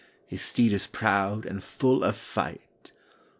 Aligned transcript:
His 0.25 0.41
steed 0.41 0.73
is 0.73 0.87
proud 0.87 1.45
and 1.45 1.63
full 1.63 2.03
of 2.03 2.15
fight. 2.15 2.91